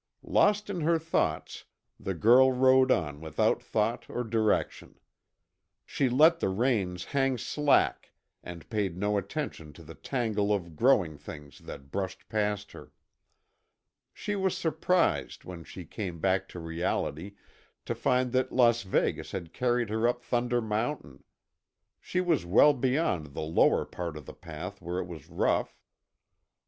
[0.23, 1.65] Lost in her thoughts,
[1.99, 4.99] the girl rode on without thought or direction.
[5.85, 8.11] She let the reins hang slack
[8.41, 12.91] and paid no attention to the tangle of growing things that brushed past her.
[14.11, 17.35] She was surprised, when she came back to reality,
[17.85, 21.23] to find that Las Vegas had carried her up Thunder Mountain.
[21.99, 25.79] She was well beyond the lower part of the path where it was rough.